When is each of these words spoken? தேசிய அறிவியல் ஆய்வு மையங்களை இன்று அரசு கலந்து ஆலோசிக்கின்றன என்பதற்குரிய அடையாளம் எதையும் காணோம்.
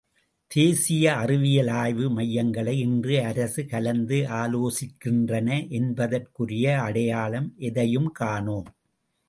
தேசிய 0.51 1.03
அறிவியல் 1.15 1.69
ஆய்வு 1.73 2.05
மையங்களை 2.09 2.73
இன்று 2.77 3.15
அரசு 3.23 3.65
கலந்து 3.65 4.19
ஆலோசிக்கின்றன 4.31 5.69
என்பதற்குரிய 5.69 6.81
அடையாளம் 6.81 7.53
எதையும் 7.59 8.11
காணோம். 8.11 8.69